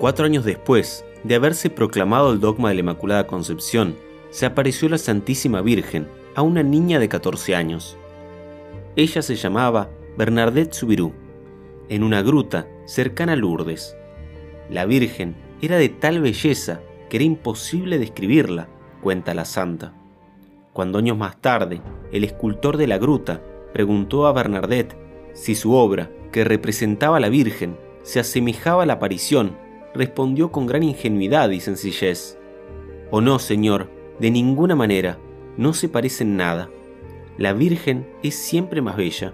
[0.00, 3.96] Cuatro años después de haberse proclamado el dogma de la Inmaculada Concepción,
[4.30, 7.98] se apareció la Santísima Virgen a una niña de 14 años.
[8.96, 11.12] Ella se llamaba Bernadette Subirú,
[11.90, 13.94] en una gruta cercana a Lourdes.
[14.70, 16.80] La Virgen era de tal belleza
[17.10, 18.68] que era imposible describirla,
[19.02, 19.92] cuenta la santa.
[20.72, 23.42] Cuando años más tarde, el escultor de la gruta
[23.74, 24.96] preguntó a Bernadette
[25.34, 30.66] si su obra, que representaba a la Virgen, se asemejaba a la aparición, respondió con
[30.66, 32.38] gran ingenuidad y sencillez.
[33.10, 35.18] Oh no, Señor, de ninguna manera,
[35.56, 36.70] no se parecen nada.
[37.36, 39.32] La Virgen es siempre más bella.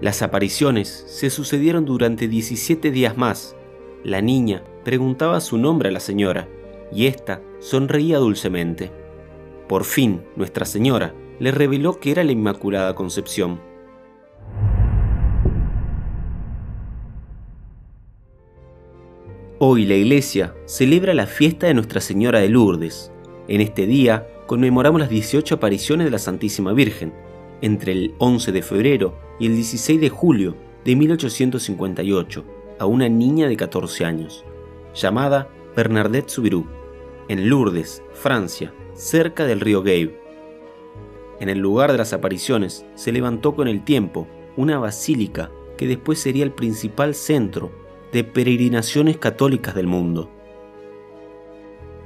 [0.00, 3.56] Las apariciones se sucedieron durante 17 días más.
[4.02, 6.48] La niña preguntaba su nombre a la señora,
[6.92, 8.90] y ésta sonreía dulcemente.
[9.68, 13.60] Por fin, Nuestra Señora le reveló que era la Inmaculada Concepción.
[19.60, 23.12] Hoy la iglesia celebra la fiesta de Nuestra Señora de Lourdes.
[23.46, 27.12] En este día conmemoramos las 18 apariciones de la Santísima Virgen,
[27.60, 32.44] entre el 11 de febrero y el 16 de julio de 1858,
[32.80, 34.44] a una niña de 14 años,
[34.92, 36.66] llamada Bernadette Soubirous,
[37.28, 40.18] en Lourdes, Francia, cerca del río Gabe.
[41.38, 46.18] En el lugar de las apariciones se levantó con el tiempo una basílica que después
[46.18, 47.83] sería el principal centro
[48.14, 50.30] de peregrinaciones católicas del mundo.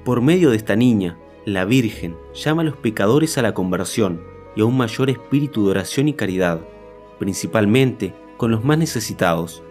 [0.07, 4.23] Por medio de esta niña, la Virgen llama a los pecadores a la conversión
[4.57, 6.63] y a un mayor espíritu de oración y caridad,
[7.19, 9.63] principalmente con los más necesitados.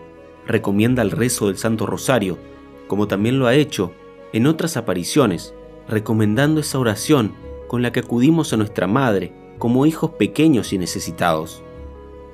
[0.45, 2.37] Recomienda el rezo del Santo Rosario,
[2.85, 3.91] como también lo ha hecho
[4.31, 5.55] en otras apariciones,
[5.87, 7.33] recomendando esa oración
[7.67, 11.63] con la que acudimos a nuestra Madre como hijos pequeños y necesitados.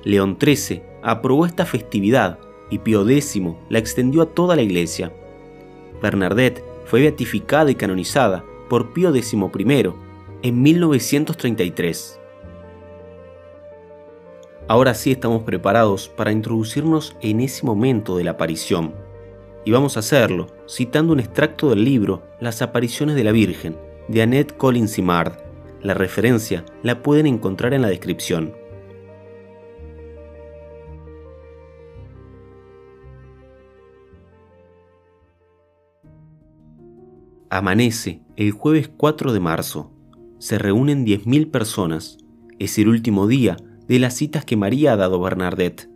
[0.02, 2.38] León XIII aprobó esta festividad
[2.74, 5.12] y Pío X la extendió a toda la iglesia.
[6.02, 9.38] Bernadette fue beatificada y canonizada por Pío XI
[10.42, 12.20] en 1933.
[14.66, 18.92] Ahora sí estamos preparados para introducirnos en ese momento de la aparición.
[19.64, 23.76] Y vamos a hacerlo citando un extracto del libro Las apariciones de la Virgen,
[24.08, 25.34] de Annette Collins Simard.
[25.80, 28.52] La referencia la pueden encontrar en la descripción.
[37.54, 39.92] Amanece el jueves 4 de marzo.
[40.40, 42.18] Se reúnen 10.000 personas.
[42.58, 43.56] Es el último día
[43.86, 45.88] de las citas que María ha dado a Bernadette.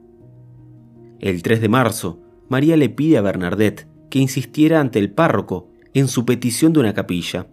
[1.18, 6.06] El 3 de marzo, María le pide a Bernadette que insistiera ante el párroco en
[6.06, 7.48] su petición de una capilla.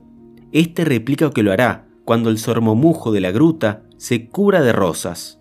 [0.51, 5.39] Este replica que lo hará cuando el sormomujo de la gruta se cubra de rosas.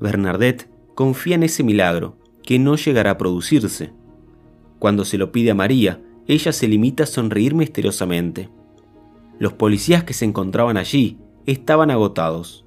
[0.00, 3.92] Bernadette confía en ese milagro, que no llegará a producirse.
[4.78, 8.48] Cuando se lo pide a María, ella se limita a sonreír misteriosamente.
[9.38, 12.64] Los policías que se encontraban allí estaban agotados.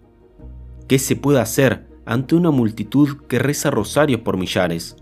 [0.88, 4.96] ¿Qué se puede hacer ante una multitud que reza rosarios por millares?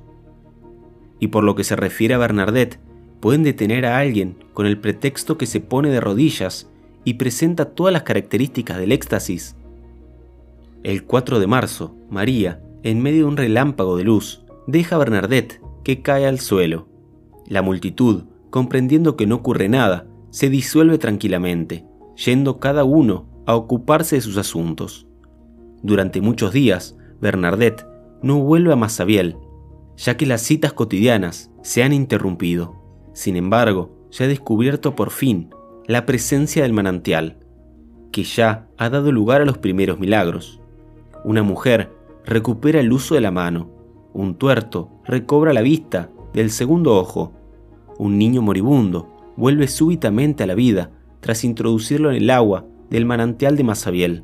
[1.19, 2.79] Y por lo que se refiere a Bernadette,
[3.19, 6.69] pueden detener a alguien con el pretexto que se pone de rodillas
[7.03, 9.55] y presenta todas las características del éxtasis.
[10.83, 15.61] El 4 de marzo, María, en medio de un relámpago de luz, deja a Bernadette,
[15.83, 16.87] que cae al suelo.
[17.47, 21.85] La multitud, comprendiendo que no ocurre nada, se disuelve tranquilamente,
[22.15, 25.07] yendo cada uno a ocuparse de sus asuntos.
[25.83, 27.85] Durante muchos días, Bernadette
[28.21, 29.35] no vuelve a Massabiel,
[29.97, 32.81] ya que las citas cotidianas se han interrumpido.
[33.11, 35.49] Sin embargo, se ha descubierto por fin
[35.85, 37.39] la presencia del manantial,
[38.13, 40.61] que ya ha dado lugar a los primeros milagros.
[41.25, 41.91] Una mujer
[42.23, 43.69] recupera el uso de la mano,
[44.13, 47.33] un tuerto recobra la vista del segundo ojo,
[47.97, 53.57] un niño moribundo vuelve súbitamente a la vida tras introducirlo en el agua del manantial
[53.57, 54.23] de Masabiel.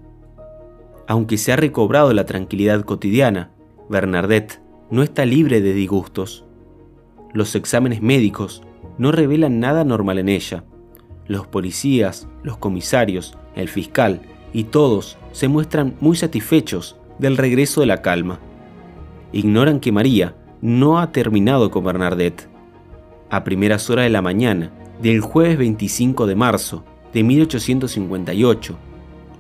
[1.08, 3.52] Aunque se ha recobrado la tranquilidad cotidiana,
[3.90, 6.46] Bernadette no está libre de disgustos.
[7.34, 8.62] Los exámenes médicos
[8.98, 10.64] no revelan nada normal en ella.
[11.28, 14.22] Los policías, los comisarios, el fiscal
[14.54, 18.40] y todos se muestran muy satisfechos del regreso de la calma.
[19.32, 22.51] Ignoran que María no ha terminado con Bernadette.
[23.32, 26.84] A primeras horas de la mañana del jueves 25 de marzo
[27.14, 28.78] de 1858,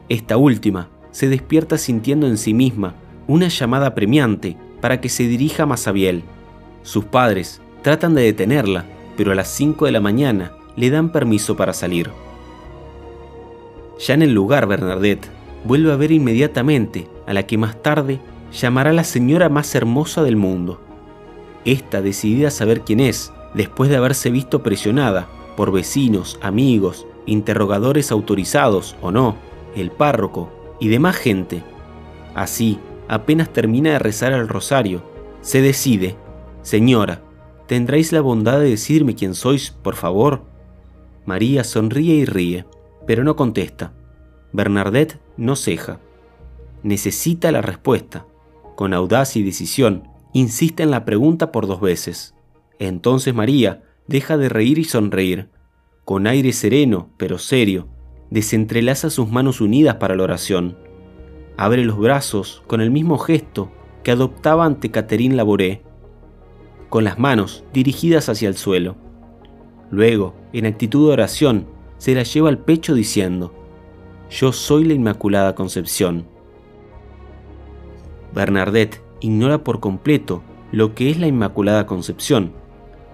[0.07, 2.95] esta última se despierta sintiendo en sí misma
[3.27, 6.23] una llamada premiante para que se dirija a Masabiel.
[6.83, 8.85] Sus padres tratan de detenerla,
[9.17, 12.11] pero a las 5 de la mañana le dan permiso para salir.
[13.99, 15.27] Ya en el lugar, Bernadette
[15.65, 18.21] vuelve a ver inmediatamente a la que más tarde
[18.53, 20.79] llamará la señora más hermosa del mundo.
[21.65, 28.11] Esta decidida a saber quién es, después de haberse visto presionada por vecinos, amigos, interrogadores
[28.11, 29.35] autorizados o no,
[29.75, 30.49] el párroco
[30.79, 31.63] y demás gente.
[32.33, 35.03] Así, apenas termina de rezar el rosario,
[35.41, 36.15] se decide,
[36.61, 37.21] Señora,
[37.67, 40.43] ¿tendréis la bondad de decirme quién sois, por favor?
[41.25, 42.65] María sonríe y ríe,
[43.07, 43.93] pero no contesta.
[44.53, 45.99] Bernadette no ceja.
[46.83, 48.25] Necesita la respuesta.
[48.75, 52.35] Con audacia y decisión, insiste en la pregunta por dos veces.
[52.81, 55.49] Entonces María deja de reír y sonreír.
[56.03, 57.87] Con aire sereno, pero serio,
[58.31, 60.79] desentrelaza sus manos unidas para la oración.
[61.57, 65.83] Abre los brazos con el mismo gesto que adoptaba ante Catherine Laboré,
[66.89, 68.95] con las manos dirigidas hacia el suelo.
[69.91, 71.67] Luego, en actitud de oración,
[71.99, 73.53] se la lleva al pecho diciendo,
[74.31, 76.25] Yo soy la Inmaculada Concepción.
[78.33, 80.41] Bernadette ignora por completo
[80.71, 82.59] lo que es la Inmaculada Concepción,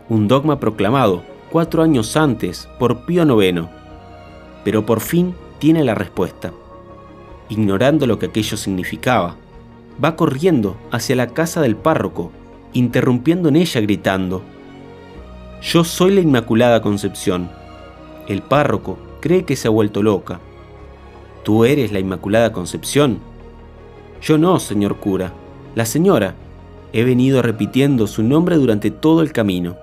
[0.09, 3.67] un dogma proclamado cuatro años antes por Pío IX,
[4.63, 6.51] pero por fin tiene la respuesta.
[7.49, 9.35] Ignorando lo que aquello significaba,
[10.03, 12.31] va corriendo hacia la casa del párroco,
[12.73, 14.43] interrumpiendo en ella gritando,
[15.61, 17.49] Yo soy la Inmaculada Concepción.
[18.27, 20.39] El párroco cree que se ha vuelto loca.
[21.43, 23.19] ¿Tú eres la Inmaculada Concepción?
[24.21, 25.33] Yo no, señor cura.
[25.75, 26.35] La señora.
[26.93, 29.77] He venido repitiendo su nombre durante todo el camino.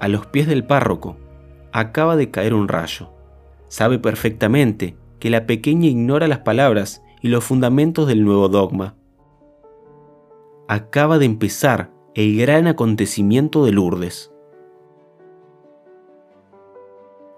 [0.00, 1.16] A los pies del párroco.
[1.72, 3.10] Acaba de caer un rayo.
[3.68, 8.96] Sabe perfectamente que la pequeña ignora las palabras y los fundamentos del nuevo dogma.
[10.66, 14.32] Acaba de empezar el gran acontecimiento de Lourdes.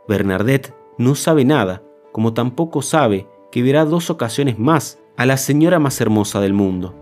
[0.09, 1.83] Bernadette no sabe nada,
[2.13, 6.95] como tampoco sabe que verá dos ocasiones más a la señora más hermosa del mundo.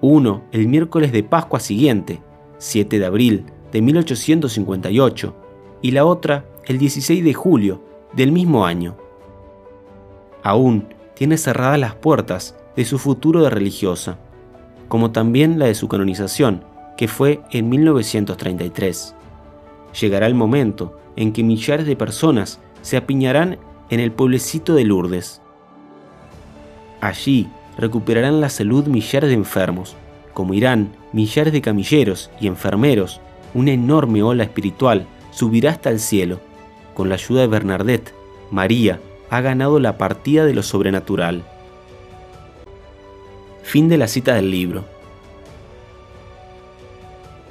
[0.00, 2.22] Uno el miércoles de Pascua siguiente,
[2.58, 5.34] 7 de abril de 1858,
[5.82, 7.82] y la otra el 16 de julio
[8.14, 8.96] del mismo año.
[10.42, 14.16] Aún tiene cerradas las puertas de su futuro de religiosa,
[14.88, 16.64] como también la de su canonización,
[16.96, 19.14] que fue en 1933.
[20.00, 23.58] Llegará el momento en que millares de personas se apiñarán
[23.90, 25.42] en el pueblecito de Lourdes,
[27.04, 29.94] Allí recuperarán la salud millares de enfermos,
[30.32, 33.20] como irán millares de camilleros y enfermeros,
[33.54, 36.40] una enorme ola espiritual subirá hasta el cielo.
[36.92, 38.12] Con la ayuda de Bernadette,
[38.50, 41.42] María ha ganado la partida de lo sobrenatural.
[43.62, 44.84] Fin de la cita del libro.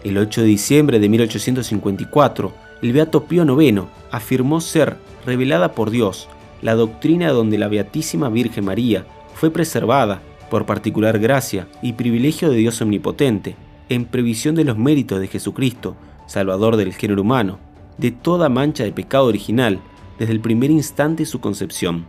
[0.03, 6.27] El 8 de diciembre de 1854, el Beato Pío IX afirmó ser revelada por Dios
[6.63, 12.55] la doctrina donde la Beatísima Virgen María fue preservada por particular gracia y privilegio de
[12.55, 13.55] Dios Omnipotente,
[13.89, 15.95] en previsión de los méritos de Jesucristo,
[16.25, 17.59] Salvador del género humano,
[17.97, 19.79] de toda mancha de pecado original
[20.17, 22.05] desde el primer instante de su concepción.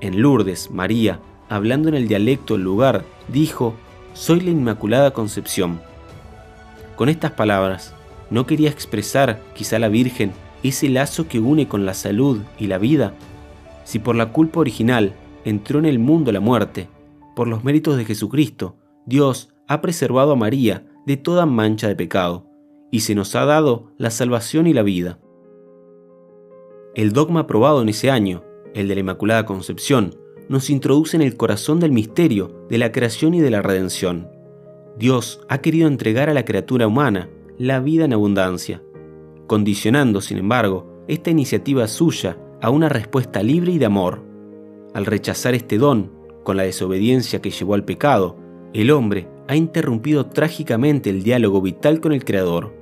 [0.00, 3.74] En Lourdes, María, hablando en el dialecto del lugar, dijo,
[4.12, 5.80] Soy la Inmaculada Concepción.
[6.96, 7.94] Con estas palabras,
[8.30, 10.32] no quería expresar, quizá la Virgen,
[10.62, 13.14] ese lazo que une con la salud y la vida.
[13.84, 16.88] Si por la culpa original entró en el mundo la muerte.
[17.36, 22.46] Por los méritos de Jesucristo, Dios ha preservado a María de toda mancha de pecado,
[22.90, 25.18] y se nos ha dado la salvación y la vida.
[26.94, 28.44] El dogma aprobado en ese año,
[28.74, 30.16] el de la Inmaculada Concepción,
[30.48, 34.28] nos introduce en el corazón del misterio de la creación y de la redención.
[34.98, 38.82] Dios ha querido entregar a la criatura humana la vida en abundancia,
[39.46, 44.22] condicionando, sin embargo, esta iniciativa suya a una respuesta libre y de amor.
[44.94, 46.12] Al rechazar este don,
[46.44, 48.36] con la desobediencia que llevó al pecado,
[48.72, 52.74] el hombre ha interrumpido trágicamente el diálogo vital con el Creador.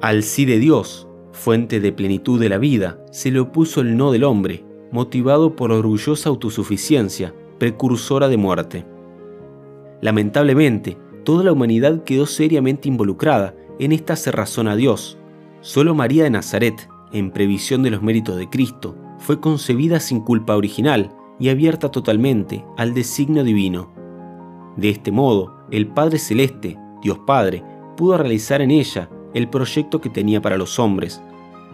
[0.00, 4.12] Al sí de Dios, fuente de plenitud de la vida, se le opuso el no
[4.12, 8.86] del hombre, motivado por orgullosa autosuficiencia, precursora de muerte.
[10.00, 15.18] Lamentablemente, toda la humanidad quedó seriamente involucrada en esta cerrazón a Dios.
[15.60, 20.56] Solo María de Nazaret, en previsión de los méritos de Cristo, fue concebida sin culpa
[20.56, 23.92] original y abierta totalmente al designio divino.
[24.76, 27.62] De este modo, el Padre Celeste, Dios Padre,
[27.96, 31.22] pudo realizar en ella el proyecto que tenía para los hombres.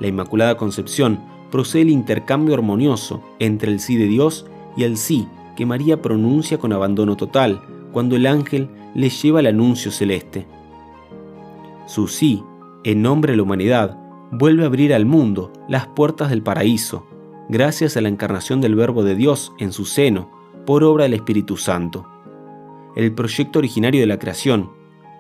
[0.01, 5.27] La Inmaculada Concepción procede el intercambio armonioso entre el sí de Dios y el sí
[5.57, 7.63] que María pronuncia con abandono total
[7.93, 10.47] cuando el ángel le lleva el anuncio celeste.
[11.87, 12.43] Su sí,
[12.85, 13.99] en nombre de la humanidad,
[14.33, 17.07] vuelve a abrir al mundo las puertas del paraíso,
[17.49, 20.31] gracias a la encarnación del Verbo de Dios en su seno,
[20.67, 22.07] por obra del Espíritu Santo.
[22.97, 24.71] El proyecto originario de la creación,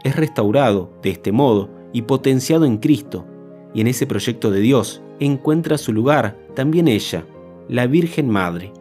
[0.02, 3.26] es restaurado, de este modo, y potenciado en Cristo,
[3.74, 7.26] y en ese proyecto de Dios encuentra su lugar también ella,
[7.68, 8.72] la Virgen Madre.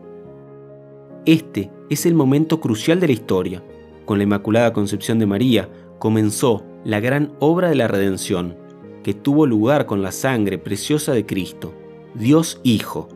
[1.25, 3.63] Este es el momento crucial de la historia.
[4.05, 8.55] Con la Inmaculada Concepción de María comenzó la gran obra de la redención,
[9.03, 11.73] que tuvo lugar con la sangre preciosa de Cristo,
[12.13, 13.09] Dios Hijo.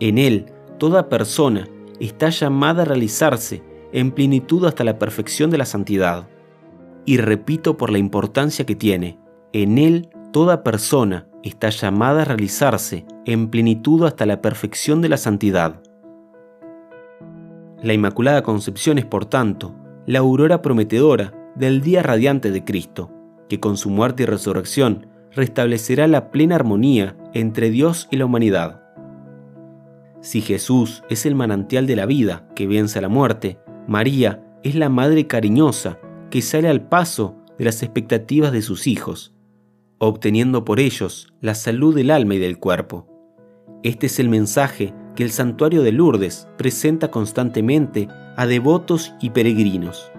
[0.00, 0.46] En Él,
[0.78, 1.68] toda persona
[2.00, 3.62] está llamada a realizarse
[3.92, 6.28] en plenitud hasta la perfección de la santidad.
[7.04, 9.18] Y repito por la importancia que tiene,
[9.52, 15.16] en Él toda persona está llamada a realizarse en plenitud hasta la perfección de la
[15.16, 15.82] santidad.
[17.82, 19.74] La Inmaculada Concepción es, por tanto,
[20.06, 23.10] la aurora prometedora del día radiante de Cristo,
[23.48, 28.82] que con su muerte y resurrección restablecerá la plena armonía entre Dios y la humanidad.
[30.20, 33.58] Si Jesús es el manantial de la vida que vence a la muerte,
[33.88, 35.98] María es la madre cariñosa
[36.30, 39.34] que sale al paso de las expectativas de sus hijos,
[39.98, 43.08] obteniendo por ellos la salud del alma y del cuerpo.
[43.82, 50.12] Este es el mensaje que el santuario de Lourdes presenta constantemente a devotos y peregrinos.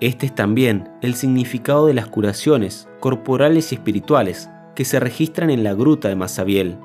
[0.00, 5.64] Este es también el significado de las curaciones corporales y espirituales que se registran en
[5.64, 6.78] la gruta de Masabiel.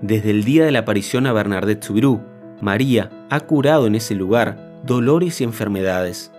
[0.00, 2.20] Desde el día de la aparición a Bernadette Soubirous,
[2.64, 6.32] María ha curado en ese lugar dolores y enfermedades,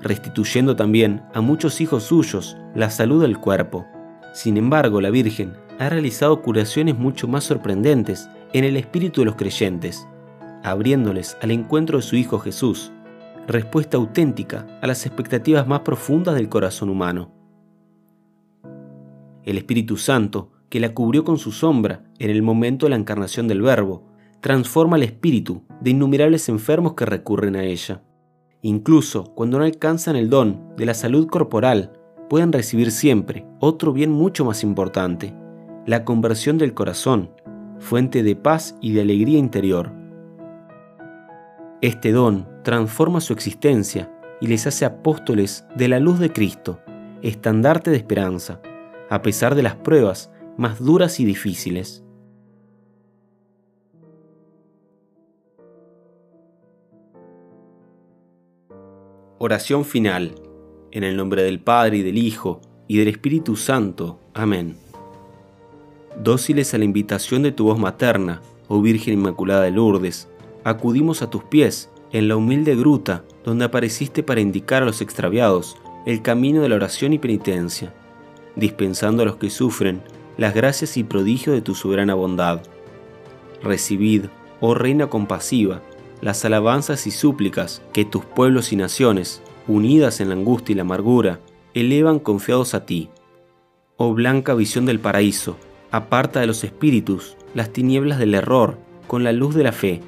[0.00, 3.84] restituyendo también a muchos hijos suyos la salud del cuerpo.
[4.32, 9.34] Sin embargo, la Virgen ha realizado curaciones mucho más sorprendentes en el espíritu de los
[9.34, 10.06] creyentes,
[10.62, 12.92] abriéndoles al encuentro de su Hijo Jesús,
[13.48, 17.32] respuesta auténtica a las expectativas más profundas del corazón humano.
[19.42, 23.48] El Espíritu Santo, que la cubrió con su sombra en el momento de la encarnación
[23.48, 24.11] del Verbo,
[24.42, 28.02] transforma el espíritu de innumerables enfermos que recurren a ella.
[28.60, 31.92] Incluso cuando no alcanzan el don de la salud corporal,
[32.28, 35.32] pueden recibir siempre otro bien mucho más importante,
[35.86, 37.30] la conversión del corazón,
[37.78, 39.92] fuente de paz y de alegría interior.
[41.80, 46.80] Este don transforma su existencia y les hace apóstoles de la luz de Cristo,
[47.22, 48.60] estandarte de esperanza,
[49.08, 52.01] a pesar de las pruebas más duras y difíciles.
[59.44, 60.36] Oración final.
[60.92, 64.20] En el nombre del Padre y del Hijo y del Espíritu Santo.
[64.34, 64.76] Amén.
[66.16, 70.28] Dóciles a la invitación de tu voz materna, oh Virgen Inmaculada de Lourdes,
[70.62, 75.76] acudimos a tus pies en la humilde gruta donde apareciste para indicar a los extraviados
[76.06, 77.92] el camino de la oración y penitencia,
[78.54, 80.02] dispensando a los que sufren
[80.38, 82.62] las gracias y prodigios de tu soberana bondad.
[83.60, 84.26] Recibid,
[84.60, 85.82] oh Reina compasiva,
[86.22, 90.82] las alabanzas y súplicas que tus pueblos y naciones, unidas en la angustia y la
[90.82, 91.40] amargura,
[91.74, 93.10] elevan confiados a ti.
[93.96, 95.56] Oh blanca visión del paraíso,
[95.90, 100.00] aparta de los espíritus las tinieblas del error con la luz de la fe.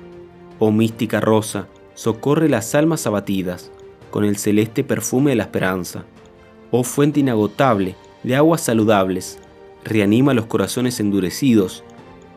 [0.61, 3.73] Oh mística rosa, socorre las almas abatidas
[4.12, 6.04] con el celeste perfume de la esperanza.
[6.71, 9.40] Oh fuente inagotable de aguas saludables,
[9.85, 11.83] reanima los corazones endurecidos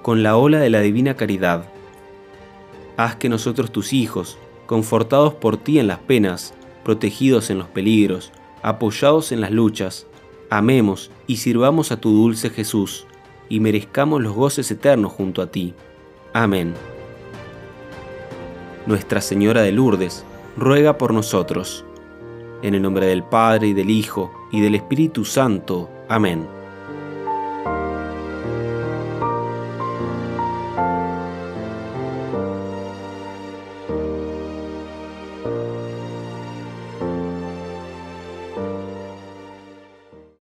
[0.02, 1.70] con la ola de la divina caridad
[2.98, 8.32] haz que nosotros tus hijos, confortados por ti en las penas, protegidos en los peligros,
[8.63, 10.08] apoyados en las luchas,
[10.50, 13.06] amemos y sirvamos a tu dulce Jesús,
[13.50, 15.74] y merezcamos los goces eternos junto a ti.
[16.34, 16.74] Amén.
[18.86, 20.25] Nuestra Señora de Lourdes,
[20.58, 21.86] ruega por nosotros.
[22.62, 25.89] En el nombre del Padre y del Hijo y del Espíritu Santo.
[26.10, 26.57] Amén.